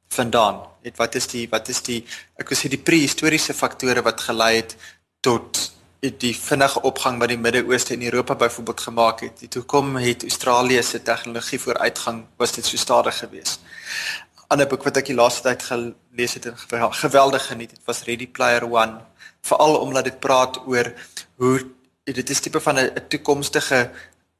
[0.08, 0.60] vandaan?
[0.82, 2.04] Net wat is die wat is die
[2.36, 4.76] ek wil sê die prehistoriese faktore wat gelei het
[5.20, 5.72] tot
[6.12, 9.38] die vinnige opgang wat die Midde-Ooste en Europa byvoorbeeld gemaak het.
[9.38, 13.60] Die toekom het Australië se tegnologie vooruitgang was dit so stadig geweest.
[13.60, 16.58] 'n Ander boek wat ek die laaste tyd gelees het en
[16.90, 19.00] geweldig geniet het, was Ready Player One,
[19.40, 20.92] veral omdat dit praat oor
[21.36, 21.66] hoe
[22.04, 23.90] dit is tipe van 'n toekomstige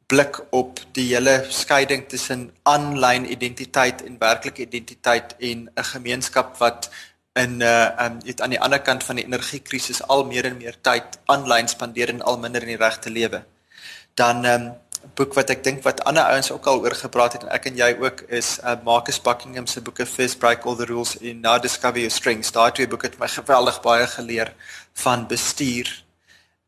[0.06, 6.90] blik op die hele skeiding tussen aanlyn identiteit en werklike identiteit en 'n gemeenskap wat
[7.34, 10.76] in uh um het aan die ander kant van die energiekrisis al meer en meer
[10.86, 13.42] tyd aanlyn spandeer en al minder in die regte lewe.
[14.14, 14.72] Dan um
[15.18, 17.76] boek wat ek dink wat ander ouens ook al oor gepraat het en ek en
[17.76, 21.58] jy ook is uh Marcus Buckingham se boeke First Break All the Rules in Now
[21.62, 22.54] Discover Your Strengths.
[22.54, 24.54] Daai twee boeke het my geweldig baie geleer
[24.94, 25.90] van bestuur.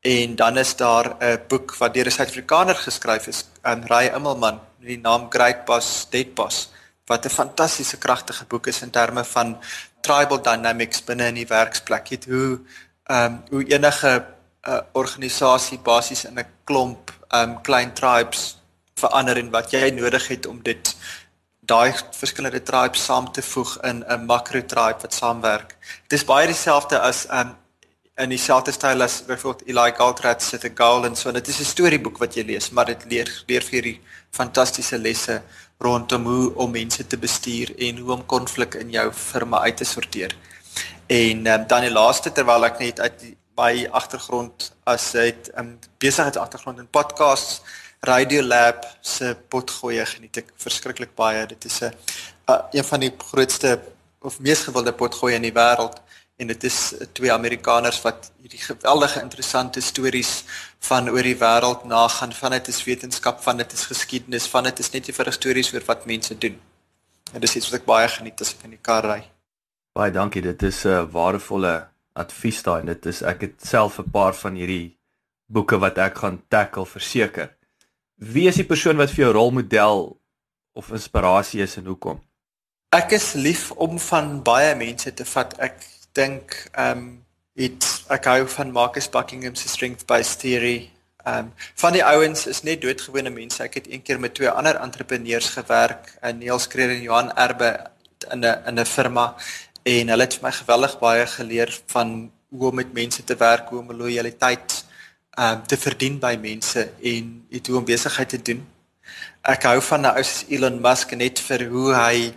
[0.02, 4.60] En dan is daar 'n boek wat deur 'n Suid-Afrikaner geskryf is, um Ray Immelman,
[4.78, 6.68] met die naam Great Boss, Dead Boss
[7.06, 9.58] wat 'n fantastiese kragtige boek is in terme van
[10.06, 12.14] tribal dynamics binne in die werksplek.
[12.14, 12.60] Het hoe
[13.06, 14.12] ehm um, hoe enige
[14.68, 18.58] uh, organisasie basies in 'n klomp ehm um, klein tribes
[18.94, 20.96] verander en wat jy nodig het om dit
[21.60, 25.76] daai verskillende tribes saam te voeg in 'n makro tribe wat saamwerk.
[26.08, 27.56] Dit is baie dieselfde as ehm um,
[28.16, 31.32] in dieselfde styl as byvoorbeeld Eli Galtrad se The Goal en so.
[31.32, 34.00] Dit is 'n storieboek wat jy lees, maar dit leer leer vir hierdie
[34.30, 35.42] fantastiese lesse
[35.78, 39.84] rondom hoe om mense te bestuur en hoe om konflik in jou firma uit te
[39.84, 40.36] sorteer.
[41.06, 45.60] En um, dan die laaste terwyl ek net uit die, my agtergrond as uit 'n
[45.60, 47.60] um, besigheidsagtergrond in podcasts
[48.00, 51.46] Radio Lab se potgoeie geniet ek verskriklik baie.
[51.46, 51.92] Dit is 'n
[52.72, 53.80] een van die grootste
[54.20, 56.00] of mees gewilde potgoeie in die wêreld
[56.36, 60.44] en dit is twee Amerikaners wat hierdie geweldige interessante stories
[60.88, 64.78] van oor die wêreld nagaan van dit is wetenskap van dit is geskiedenis van dit
[64.84, 66.58] is net vir stories oor wat mense doen.
[67.32, 69.22] En dis iets wat ek baie geniet as ek in die kar ry.
[69.96, 70.42] Baie dankie.
[70.42, 74.34] Dit is 'n uh, waardevolle advies daai en dit is ek het self 'n paar
[74.34, 74.98] van hierdie
[75.46, 77.56] boeke wat ek gaan tackle verseker.
[78.16, 80.20] Wie is die persoon wat vir jou rolmodel
[80.72, 82.20] of inspirasie is en hoekom?
[82.92, 85.58] Ek is lief om van baie mense te vat.
[85.58, 87.06] Ek dink ehm um,
[87.56, 90.90] het ek hou van Marcus Buckingham se strength based theory.
[91.24, 93.62] Ehm um, van die ouens is net doodgewone mense.
[93.62, 97.70] Ek het een keer met twee ander entrepreneurs gewerk, eh, Neil Skreer en Johan Erbe
[98.30, 99.34] in 'n in 'n firma
[99.82, 103.68] en hulle het vir my geweldig baie geleer van hoe om met mense te werk,
[103.68, 104.84] hoe om lojaliteit
[105.38, 108.66] ehm um, te verdien by mense en hoe om besigheid te doen.
[109.42, 112.34] Ek hou van 'n ou soos Elon Musk net vir hoe hy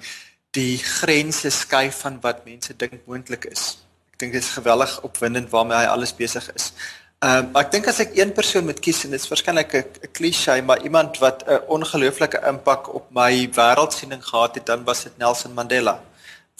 [0.58, 3.78] die grense skuif van wat mense dink moontlik is.
[4.14, 6.72] Ek dink dit is geweldig opwindend waarmee hy alles besig is.
[7.20, 10.12] Ehm um, ek dink as ek een persoon moet kies en dit is waarskynlik 'n
[10.16, 15.18] klise, maar iemand wat 'n ongelooflike impak op my wêreldsiening gehad het, dan was dit
[15.18, 16.00] Nelson Mandela.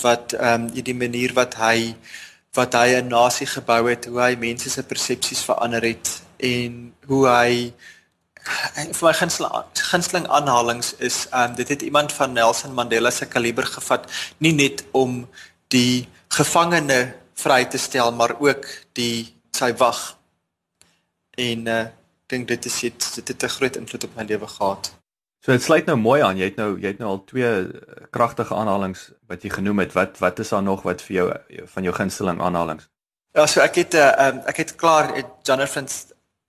[0.02, 1.96] Wat ehm um, die manier wat hy
[2.54, 7.28] wat hy 'n nasie gebou het, hoe hy mense se persepsies verander het en hoe
[7.28, 7.74] hy
[8.46, 9.52] vir my gunsteling
[9.92, 14.84] gunsteling aanhalings is um dit het iemand van Nelson Mandela se kaliber gevat nie net
[14.92, 15.28] om
[15.68, 20.18] die gevangene vry te stel maar ook die sy wag
[21.38, 21.86] en uh
[22.30, 25.00] dink dit is dit dit het 'n groot invloed op my lewe gehad
[25.40, 26.38] So dit sluit nou mooi aan.
[26.38, 29.94] Jy het nou jy het nou al twee eh, kragtige aanhalinge wat jy genoem het.
[29.96, 31.28] Wat wat is daar nog wat vir jou
[31.66, 32.84] van jou gunsteling aanhalinge?
[33.38, 35.14] Ja, so ek het uh, um, ek het klaar
[35.48, 35.88] Jonathan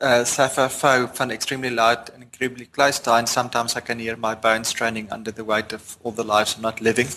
[0.00, 4.34] uh, Fo van extremely loud and incredibly close to and sometimes I can hear my
[4.34, 7.08] bones straining under the weight of all the lives I'm not living.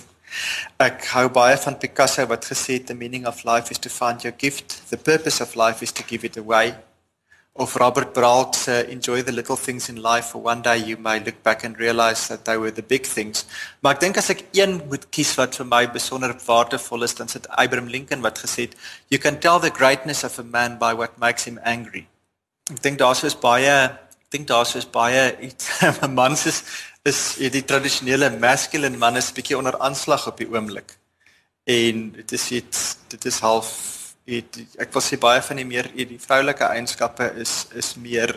[0.82, 4.24] Ek hou baie van Picasso wat gesê het the meaning of life is to find
[4.24, 6.74] your gift, the purpose of life is to give it away.
[7.56, 10.98] Of Robert Brault se uh, enjoy the little things in life for one day you
[10.98, 13.46] may look back and realize that they were the big things.
[13.82, 17.30] Maar ek dink as ek een moet kies wat vir my besonder waardevol is, dan
[17.30, 18.74] sit Abraham Lincoln wat gesê het,
[19.14, 22.08] you can tell the greatness of a man by what makes him angry.
[22.72, 25.66] Ek dink daar is baie ek dink daar is baie iets
[26.08, 26.64] 'n man is
[27.04, 30.96] is die tradisionele masculine man is bietjie onder aanslag op die oomblik.
[31.68, 32.80] En dit is iets
[33.12, 33.68] dit is half
[34.26, 38.32] het, ek wil sê baie van die meer die vroulike eienskappe is is meer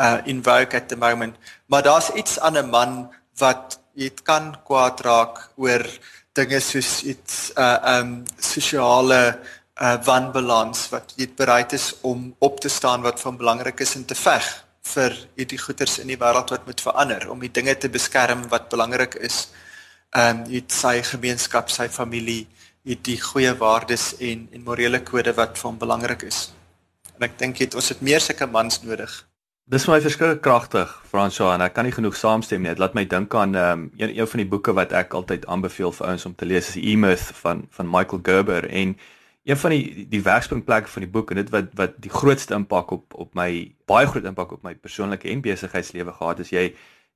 [0.00, 1.36] uh in vogue at the moment.
[1.66, 5.84] Maar daar's iets aan 'n man wat dit kan kwaad raak oor
[6.32, 9.40] dinge soos iets uh um sosiale
[9.78, 14.04] uh wanbalans wat jy bereid is om op te staan wat van belangrik is en
[14.04, 14.46] te veg
[14.94, 18.68] vir hierdie goeders in die wêreld wat moet verander om die dinge te beskerm wat
[18.72, 19.48] belangrik is.
[20.16, 22.46] Um jy het sy gemeenskap, sy familie,
[22.88, 26.48] het die goeie waardes en en morele kode wat van belangrik is.
[27.18, 29.12] En ek dink het ons het meer sulke mans nodig.
[29.68, 32.70] Dis vir my verskriklik kragtig, François, en ek kan nie genoeg saamstem nie.
[32.72, 35.92] Dit laat my dink aan um, een een van die boeke wat ek altyd aanbeveel
[35.92, 38.96] vir ouens om te lees, is E-Myth van van Michael Gerber en
[39.48, 42.90] een van die die werkspuntplekke van die boek en dit wat wat die grootste impak
[42.92, 43.50] op op my
[43.88, 46.64] baie groot impak op my persoonlike en besigheidslewe gehad is jy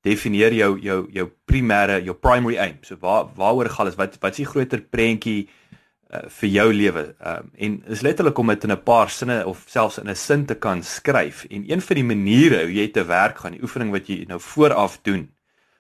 [0.07, 2.79] definieer jou jou jou primêre jou primary aim.
[2.83, 7.05] So waar waaroor gaan dit wat wat is die groter prentjie uh, vir jou lewe?
[7.21, 10.47] Um, en is letterlik om dit in 'n paar sinne of selfs in 'n sin
[10.47, 11.45] te kan skryf.
[11.51, 14.41] En een van die maniere hoe jy te werk gaan, die oefening wat jy nou
[14.41, 15.29] vooraf doen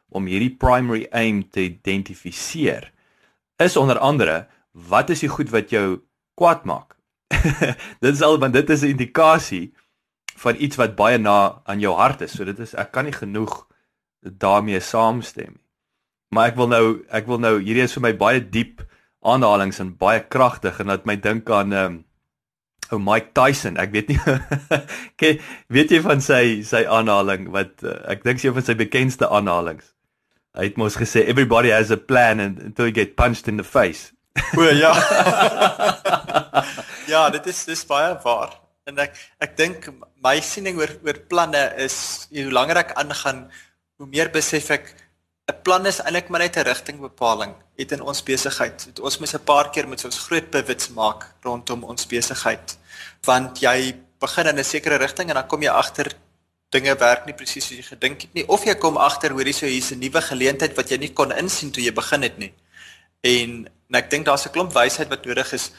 [0.08, 2.92] om hierdie primary aim te identifiseer
[3.56, 6.02] is onder andere wat is die goed wat jou
[6.34, 6.96] kwaad maak.
[8.04, 9.74] dit is al want dit is 'n indikasie
[10.36, 12.32] van iets wat baie na aan jou hart is.
[12.36, 13.66] So dit is ek kan nie genoeg
[14.22, 15.62] daarmee saamstem nie.
[16.32, 18.80] Maar ek wil nou ek wil nou hierdie is vir my baie diep
[19.22, 22.00] aanhalings en baie kragtig en dat my dink aan ehm um,
[22.92, 23.78] ou Mike Tyson.
[23.80, 24.18] Ek weet nie
[25.12, 25.38] okay,
[25.72, 29.28] weet jy van sy sy aanhaling wat uh, ek dink sy een van sy bekendste
[29.28, 29.92] aanhalings.
[30.56, 33.64] Hy het mos gesê everybody has a plan and until you get punched in the
[33.64, 34.12] face.
[34.56, 34.92] O ja.
[37.12, 38.56] ja, dit is dis baie waar.
[38.88, 39.14] En ek
[39.44, 39.88] ek dink
[40.24, 43.44] my siening oor oor planne is hoe langer ek aangaan,
[44.00, 44.94] hoe meer besef ek
[45.50, 48.88] 'n plan is eintlik maar net 'n rigtingbepaling het in ons besigheid.
[49.00, 52.78] Ons moet 'n paar keer moet ons groot pivots maak rondom ons besigheid.
[53.24, 56.12] Want jy begin in 'n sekere rigting en dan kom jy agter
[56.70, 59.66] dinge werk nie presies soos jy gedink het nie of jy kom agter hoorie so
[59.66, 62.52] hier's 'n nuwe geleentheid wat jy nie kon insien toe jy begin het nie.
[63.22, 65.70] En En ek dink daar's 'n klomp wysheid wat nodig is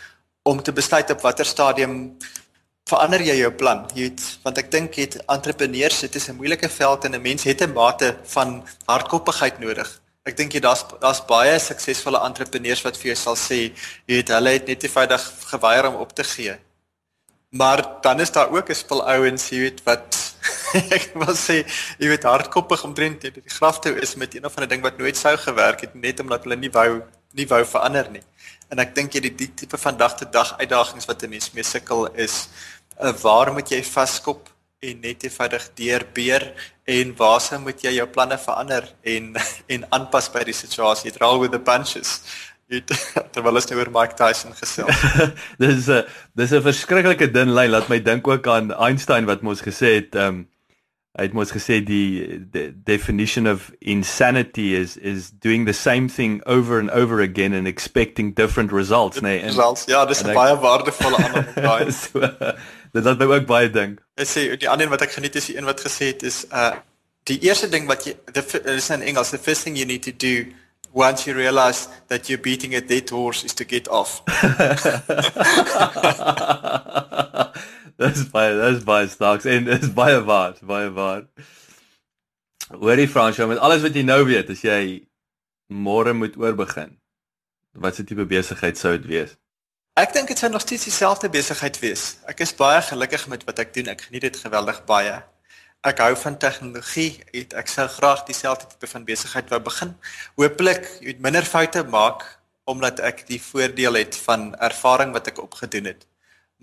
[0.43, 2.17] om te besluit op watter stadium
[2.85, 3.87] verander jy jou plan.
[3.95, 7.43] Jy weet, want ek dink het entrepreneurs, dit is 'n moeilike veld en 'n mens
[7.43, 9.89] het 'n mate van hardkoppigheid nodig.
[10.25, 13.73] Ek dink jy daar's daar's baie suksesvolle entrepreneurs wat vir jou sal sê,
[14.05, 16.55] jy weet, hulle het net eenvoudig geweier om op te gee.
[17.49, 20.35] Maar dan is daar ook 'n spul ouens, jy weet, wat
[20.97, 21.65] ek wil sê,
[21.97, 25.17] jy weet, hardkoppig omtrent die graf toe is met een of ander ding wat nooit
[25.17, 27.01] sou gewerk het net omdat hulle nie wou
[27.37, 28.23] nie wou verander nie.
[28.71, 31.51] En ek dink jy die, die tipe van dag tot dag uitdagings wat 'n mens
[31.53, 32.47] mee sukkel is,
[33.01, 38.07] uh, waar moet jy vaskop en net eenvoudig deurbeer en waar sou moet jy jou
[38.07, 39.35] planne verander en
[39.73, 41.11] en aanpas by die situasie.
[41.11, 42.21] It roll with the punches.
[42.69, 42.91] Dit
[43.33, 45.03] terwyl ons nou oor Mike Tyson gesels.
[45.63, 46.03] dis 'n
[46.35, 50.15] dis 'n verskriklike dun lyn laat my dink ook aan Einstein wat mos gesê het
[50.15, 50.47] ehm um,
[51.13, 56.41] Hy het mos gesê die, die definition of insanity is is doing the same thing
[56.45, 59.39] over and over again and expecting different results, nee.
[59.39, 59.83] En, results.
[59.85, 61.93] Ja, dis 'n baie waardevolle aanhaling.
[61.93, 62.19] so,
[62.91, 63.99] dit laat my ook baie dink.
[64.17, 66.45] Ek sê die ander een wat ek geniet is die een wat gesê het is
[66.49, 66.73] uh
[67.29, 70.45] die eerste ding wat jy dis in Engels the first thing you need to do
[70.93, 74.23] once you realize that you're beating a dead horse is to get off.
[78.01, 81.27] Dis baie dis baie snaaks en dis baie waar, baie waar.
[82.73, 85.03] Hoorie Fransjo, met alles wat jy nou weet, as jy
[85.69, 86.95] môre moet oorbegin,
[87.77, 89.35] wat se tipe besigheid sou dit wees?
[89.99, 92.05] Ek dink dit sou nog steeds dieselfde besigheid wees.
[92.25, 93.91] Ek is baie gelukkig met wat ek doen.
[93.93, 95.19] Ek geniet dit geweldig baie.
[95.85, 97.11] Ek hou van tegnologie.
[97.53, 99.93] Ek sou graag dieselfde tipe van besigheid wou begin.
[100.39, 102.25] Hoopelik met minder foute maak
[102.65, 106.07] omdat ek die voordeel het van ervaring wat ek opgedoen het.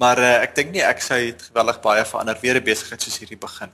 [0.00, 3.18] Maar uh, ek dink nie ek sou dit geweldig baie verander weer 'n besigheid soos
[3.20, 3.70] hierdie begin.